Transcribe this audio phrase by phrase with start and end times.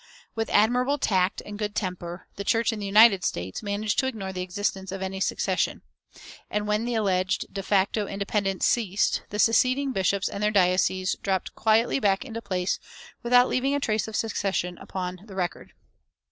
[0.33, 4.33] With admirable tact and good temper, the "Church in the United States" managed to ignore
[4.33, 5.83] the existence of any secession;
[6.49, 11.53] and when the alleged de facto independence ceased, the seceding bishops and their dioceses dropped
[11.53, 12.79] quietly back into place
[13.21, 15.71] without leaving a trace of the secession upon the record.